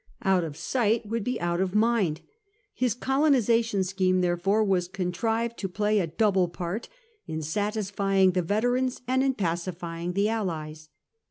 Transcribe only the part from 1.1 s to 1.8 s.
be out of